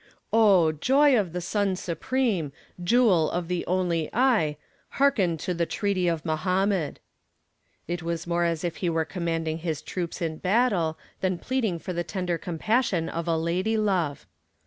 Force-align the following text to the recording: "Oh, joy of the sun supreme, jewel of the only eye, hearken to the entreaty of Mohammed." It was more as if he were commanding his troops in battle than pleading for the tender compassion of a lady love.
"Oh, 0.33 0.71
joy 0.71 1.15
of 1.15 1.31
the 1.31 1.41
sun 1.41 1.75
supreme, 1.75 2.51
jewel 2.83 3.29
of 3.29 3.47
the 3.47 3.63
only 3.67 4.09
eye, 4.11 4.57
hearken 4.97 5.37
to 5.45 5.53
the 5.53 5.65
entreaty 5.65 6.07
of 6.07 6.25
Mohammed." 6.25 6.99
It 7.87 8.01
was 8.01 8.25
more 8.25 8.43
as 8.43 8.63
if 8.63 8.77
he 8.77 8.89
were 8.89 9.05
commanding 9.05 9.59
his 9.59 9.83
troops 9.83 10.19
in 10.19 10.37
battle 10.37 10.97
than 11.19 11.37
pleading 11.37 11.77
for 11.77 11.93
the 11.93 12.03
tender 12.03 12.39
compassion 12.39 13.09
of 13.09 13.27
a 13.27 13.37
lady 13.37 13.77
love. 13.77 14.25